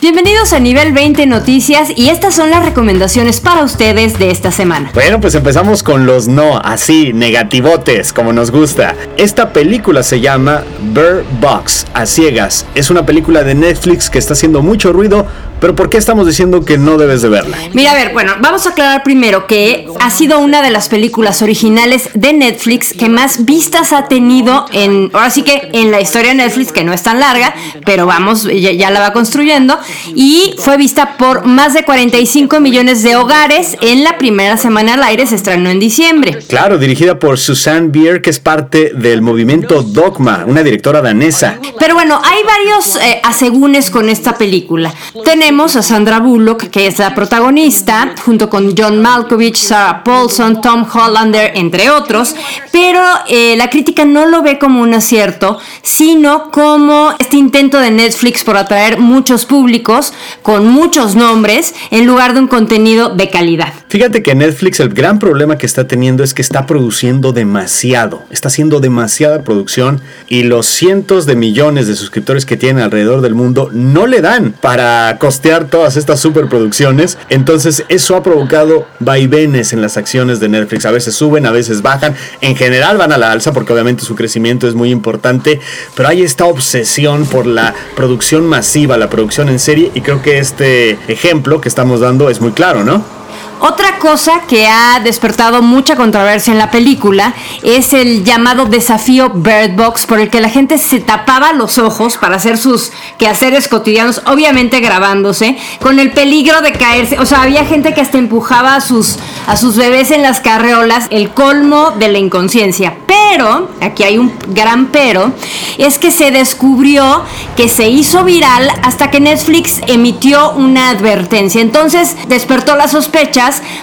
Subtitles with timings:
[0.00, 4.92] Bienvenidos a Nivel 20 Noticias y estas son las recomendaciones para ustedes de esta semana.
[4.94, 8.96] Bueno, pues empezamos con los no, así, negativotes, como nos gusta.
[9.18, 10.62] Esta película se llama
[10.94, 12.64] Bird Box, a ciegas.
[12.74, 15.26] Es una película de Netflix que está haciendo mucho ruido
[15.60, 17.56] pero ¿por qué estamos diciendo que no debes de verla?
[17.72, 21.42] Mira, a ver, bueno, vamos a aclarar primero que ha sido una de las películas
[21.42, 26.30] originales de Netflix que más vistas ha tenido en, ahora sí que en la historia
[26.30, 27.54] de Netflix, que no es tan larga,
[27.84, 29.78] pero vamos, ya, la va construyendo,
[30.14, 35.02] y fue vista por más de 45 millones de hogares en la primera semana al
[35.02, 36.38] aire, se estrenó en diciembre.
[36.48, 41.58] Claro, dirigida por Susanne Bier, que es parte del movimiento Dogma, una directora danesa.
[41.78, 44.94] Pero bueno, hay varios eh, asegúnes con esta película.
[45.24, 50.60] Tenemos tenemos a Sandra Bullock, que es la protagonista, junto con John Malkovich, Sarah Paulson,
[50.60, 52.36] Tom Hollander, entre otros,
[52.70, 57.90] pero eh, la crítica no lo ve como un acierto, sino como este intento de
[57.90, 63.72] Netflix por atraer muchos públicos con muchos nombres en lugar de un contenido de calidad.
[63.88, 68.46] Fíjate que Netflix el gran problema que está teniendo es que está produciendo demasiado, está
[68.46, 73.68] haciendo demasiada producción y los cientos de millones de suscriptores que tiene alrededor del mundo
[73.72, 77.18] no le dan para costar todas estas superproducciones.
[77.28, 80.86] Entonces eso ha provocado vaivenes en las acciones de Netflix.
[80.86, 82.14] A veces suben, a veces bajan.
[82.40, 85.60] En general van a la alza porque obviamente su crecimiento es muy importante.
[85.94, 89.90] Pero hay esta obsesión por la producción masiva, la producción en serie.
[89.94, 93.19] Y creo que este ejemplo que estamos dando es muy claro, ¿no?
[93.62, 99.76] Otra cosa que ha despertado mucha controversia en la película es el llamado desafío Bird
[99.76, 104.22] Box, por el que la gente se tapaba los ojos para hacer sus quehaceres cotidianos,
[104.24, 107.18] obviamente grabándose, con el peligro de caerse.
[107.18, 111.06] O sea, había gente que hasta empujaba a sus, a sus bebés en las carreolas,
[111.10, 112.96] el colmo de la inconsciencia.
[113.06, 115.32] Pero, aquí hay un gran pero,
[115.76, 117.24] es que se descubrió
[117.58, 121.60] que se hizo viral hasta que Netflix emitió una advertencia.
[121.60, 122.94] Entonces despertó las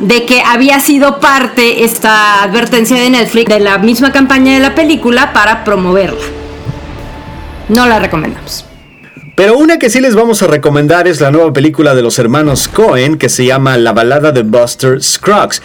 [0.00, 4.74] de que había sido parte esta advertencia de Netflix de la misma campaña de la
[4.74, 6.24] película para promoverla.
[7.68, 8.69] No la recomendamos.
[9.40, 12.68] Pero una que sí les vamos a recomendar es la nueva película de los hermanos
[12.68, 15.62] Cohen que se llama La balada de Buster Scruggs.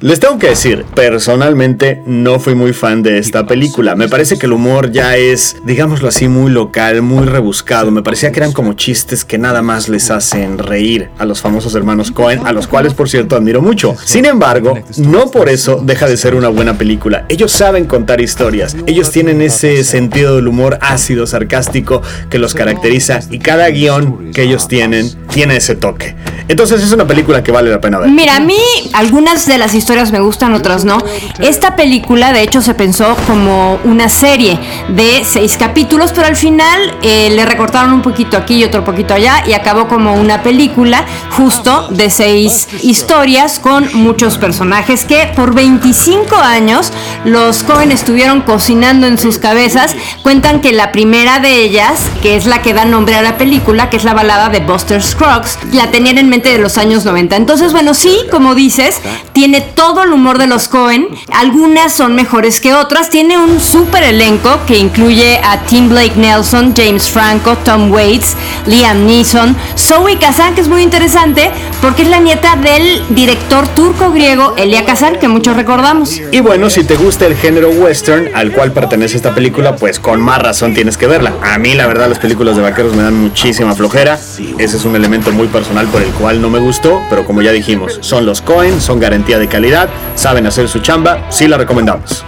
[0.00, 3.96] Les tengo que decir, personalmente no fui muy fan de esta película.
[3.96, 7.90] Me parece que el humor ya es, digámoslo así, muy local, muy rebuscado.
[7.90, 11.74] Me parecía que eran como chistes que nada más les hacen reír a los famosos
[11.74, 13.96] hermanos Cohen, a los cuales por cierto admiro mucho.
[14.04, 17.26] Sin embargo, no por eso deja de ser una buena película.
[17.28, 18.76] Ellos saben contar historias.
[18.86, 24.42] Ellos tienen ese sentido del humor ácido, sarcástico que los caracteriza y cada guion que
[24.42, 26.14] ellos tienen tiene ese toque.
[26.48, 28.10] Entonces es una película que vale la pena ver.
[28.10, 28.58] Mira, a mí
[28.92, 30.98] algunas de las historias me gustan, otras no.
[31.40, 34.58] Esta película de hecho se pensó como una serie
[34.88, 39.14] de seis capítulos, pero al final eh, le recortaron un poquito aquí y otro poquito
[39.14, 45.54] allá y acabó como una película justo de seis historias con muchos personajes que por
[45.54, 46.92] 25 años
[47.24, 49.96] los jóvenes estuvieron cocinando en sus cabezas.
[50.22, 53.90] Cuentan que la primera de ellas, que es la que da nombre a la película,
[53.90, 55.58] que es la balada de Buster Scruggs.
[55.72, 57.36] La tenían en de los años 90.
[57.36, 59.00] Entonces, bueno, sí, como dices,
[59.32, 61.08] tiene todo el humor de los Cohen.
[61.32, 63.10] Algunas son mejores que otras.
[63.10, 68.36] Tiene un súper elenco que incluye a Tim Blake Nelson, James Franco, Tom Waits,
[68.66, 74.54] Liam Neeson, Zoe Kazan, que es muy interesante porque es la nieta del director turco-griego
[74.56, 76.20] Elia Kazan, que muchos recordamos.
[76.32, 80.20] Y bueno, si te gusta el género western al cual pertenece esta película, pues con
[80.20, 81.34] más razón tienes que verla.
[81.42, 84.14] A mí, la verdad, las películas de vaqueros me dan muchísima flojera.
[84.58, 87.52] Ese es un elemento muy personal por el cual no me gustó, pero como ya
[87.52, 92.24] dijimos, son los Cohen, son garantía de calidad, saben hacer su chamba, sí la recomendamos.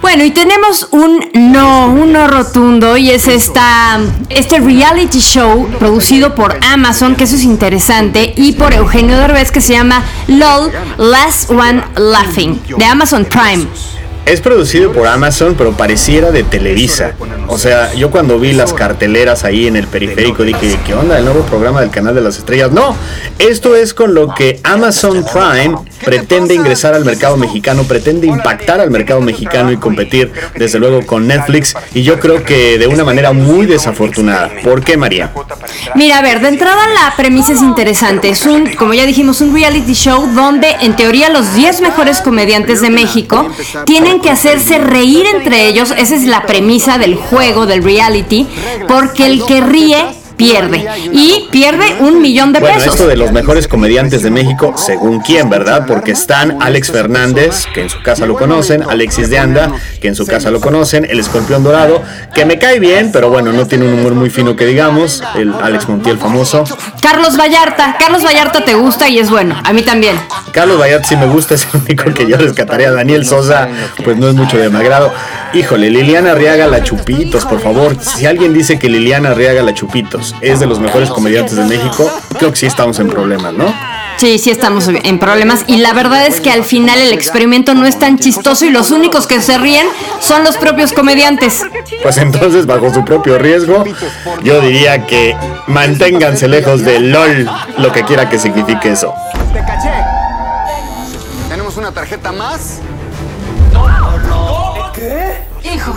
[0.00, 3.98] Bueno, y tenemos un no, un no rotundo, y es esta,
[4.28, 9.60] este reality show producido por Amazon, que eso es interesante, y por Eugenio Derbez, que
[9.60, 13.66] se llama LOL, Last One Laughing, de Amazon Prime.
[14.26, 17.12] Es producido por Amazon, pero pareciera de Televisa.
[17.46, 21.18] O sea, yo cuando vi las carteleras ahí en el periférico dije, ¿qué onda?
[21.18, 22.72] El nuevo programa del canal de las estrellas.
[22.72, 22.96] No,
[23.38, 28.90] esto es con lo que Amazon Prime pretende ingresar al mercado mexicano, pretende impactar al
[28.90, 31.74] mercado mexicano y competir desde luego con Netflix.
[31.94, 34.50] Y yo creo que de una manera muy desafortunada.
[34.62, 35.32] ¿Por qué, María?
[35.94, 38.28] Mira, a ver, de entrada la premisa es interesante.
[38.28, 42.80] Es un, como ya dijimos, un reality show donde en teoría los 10 mejores comediantes
[42.80, 43.48] de México
[43.86, 45.92] tienen que hacerse reír entre ellos.
[45.96, 48.46] Esa es la premisa del juego, del reality.
[48.88, 50.86] Porque el que ríe pierde.
[51.12, 52.94] Y pierde un millón de bueno, pesos.
[52.94, 55.84] esto de los mejores comediantes de México, según quién, ¿verdad?
[55.86, 60.14] Porque están Alex Fernández, que en su casa lo conocen, Alexis de Anda, que en
[60.14, 62.02] su casa lo conocen, el escorpión dorado,
[62.34, 65.52] que me cae bien, pero bueno, no tiene un humor muy fino que digamos, el
[65.54, 66.64] Alex Montiel famoso.
[67.00, 70.16] Carlos Vallarta, Carlos Vallarta te gusta y es bueno, a mí también.
[70.52, 72.90] Carlos Vallarta sí me gusta, es el único que yo rescataría.
[72.90, 73.68] Daniel Sosa,
[74.04, 75.12] pues no es mucho de mi agrado.
[75.52, 77.96] Híjole, Liliana Arriaga la Chupitos, por favor.
[78.00, 82.10] Si alguien dice que Liliana Arriaga la Chupitos es de los mejores comediantes de México,
[82.38, 83.74] creo que sí estamos en problemas, ¿no?
[84.16, 87.84] Sí, sí estamos en problemas y la verdad es que al final el experimento no
[87.84, 89.86] es tan chistoso y los únicos que se ríen
[90.20, 91.62] son los propios comediantes.
[92.02, 93.84] Pues entonces, bajo su propio riesgo,
[94.42, 95.36] yo diría que
[95.66, 99.12] manténganse lejos de LOL, lo que quiera que signifique eso.
[99.52, 99.90] Te caché.
[101.48, 102.80] ¿Tenemos una tarjeta más?
[105.64, 105.92] Hijo.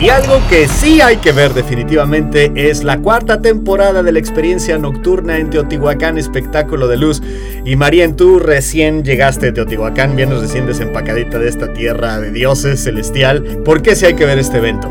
[0.00, 4.76] Y algo que sí hay que ver definitivamente es la cuarta temporada de la experiencia
[4.76, 7.22] nocturna en Teotihuacán, espectáculo de luz.
[7.64, 12.82] Y María, tú recién llegaste de Teotihuacán, vienes recién desempacadita de esta tierra de dioses
[12.82, 13.42] celestial.
[13.64, 14.90] ¿Por qué sí hay que ver este evento?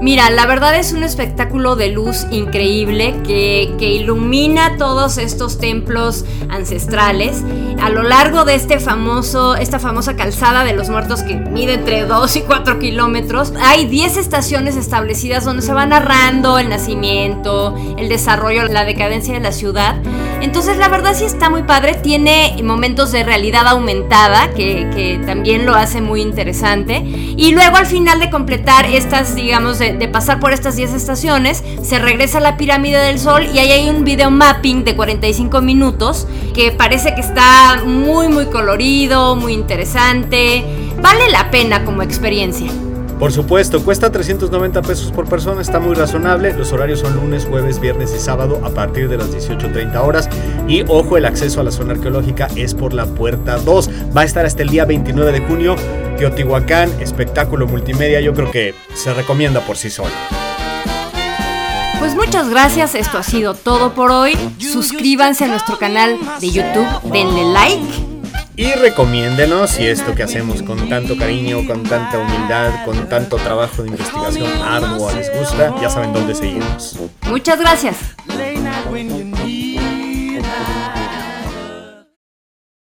[0.00, 6.24] Mira, la verdad es un espectáculo de luz increíble que, que, ilumina todos estos templos
[6.48, 7.42] ancestrales.
[7.80, 12.04] A lo largo de este famoso, esta famosa calzada de los muertos que mide entre
[12.04, 18.08] 2 y 4 kilómetros, hay 10 estaciones establecidas donde se va narrando el nacimiento, el
[18.08, 19.96] desarrollo, la decadencia de la ciudad.
[20.40, 25.66] Entonces la verdad sí está muy padre, tiene momentos de realidad aumentada que, que también
[25.66, 27.02] lo hace muy interesante.
[27.04, 31.64] Y luego al final de completar estas, digamos, de, de, pasar por estas 10 estaciones,
[31.82, 35.60] se regresa a la pirámide del sol y ahí hay un video mapping de 45
[35.60, 40.64] minutos que parece que está muy muy colorido, muy interesante.
[41.00, 42.70] Vale la pena como experiencia.
[43.18, 46.54] Por supuesto, cuesta 390 pesos por persona, está muy razonable.
[46.54, 50.28] Los horarios son lunes, jueves, viernes y sábado a partir de las 18.30 horas.
[50.68, 53.90] Y ojo, el acceso a la zona arqueológica es por la puerta 2.
[54.16, 55.74] Va a estar hasta el día 29 de junio.
[56.16, 60.12] Teotihuacán, espectáculo multimedia, yo creo que se recomienda por sí solo.
[61.98, 64.36] Pues muchas gracias, esto ha sido todo por hoy.
[64.58, 68.08] Suscríbanse a nuestro canal de YouTube, denle like.
[68.56, 73.82] Y recomiéndenos si esto que hacemos con tanto cariño, con tanta humildad, con tanto trabajo
[73.82, 76.98] de investigación arduo les gusta, ya saben dónde seguimos.
[77.28, 77.96] Muchas gracias.